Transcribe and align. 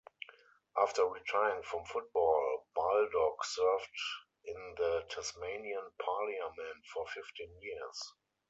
After 0.77 1.05
retiring 1.05 1.61
from 1.61 1.85
football, 1.85 2.65
Baldock 2.73 3.43
served 3.43 4.01
in 4.45 4.73
the 4.75 5.05
Tasmanian 5.09 5.91
Parliament 5.99 6.83
for 6.91 7.05
fifteen 7.05 7.55
years. 7.61 8.01